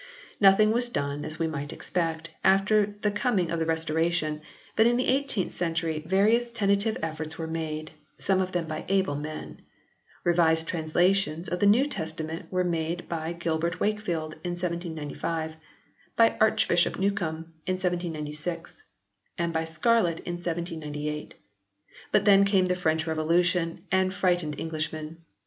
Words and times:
Nothing 0.39 0.71
was 0.71 0.89
done, 0.89 1.23
as 1.23 1.37
we 1.37 1.45
might 1.45 1.71
expect, 1.71 2.31
after 2.43 2.95
the 3.03 3.11
coming 3.11 3.49
in 3.49 3.51
of 3.51 3.59
the 3.59 3.67
Restoration, 3.67 4.41
but 4.75 4.87
in 4.87 4.97
the 4.97 5.05
18th 5.05 5.51
century 5.51 6.03
various 6.07 6.49
tentative 6.49 6.97
efforts 7.03 7.37
were 7.37 7.45
made, 7.45 7.91
some 8.17 8.41
of 8.41 8.51
them 8.51 8.65
by 8.65 8.83
able 8.89 9.13
men. 9.15 9.61
Revised 10.23 10.67
translations 10.67 11.47
of 11.49 11.59
the 11.59 11.67
New 11.67 11.85
Testa 11.85 12.23
ment 12.23 12.51
were 12.51 12.63
made 12.63 13.07
by 13.07 13.33
Gilbert 13.33 13.79
Wakefield 13.79 14.33
in 14.43 14.53
1795; 14.57 15.55
by 16.15 16.35
Archbishop 16.41 16.97
Newcome 16.97 17.53
in 17.67 17.75
1796; 17.75 18.77
and 19.37 19.53
by 19.53 19.65
Scarlett 19.65 20.19
in 20.21 20.37
1798. 20.37 21.35
But 22.11 22.25
then 22.25 22.43
came 22.43 22.65
the 22.65 22.73
French 22.75 23.05
Revolution 23.05 23.83
and 23.91 24.11
frightened 24.11 24.59
Englishmen. 24.59 25.17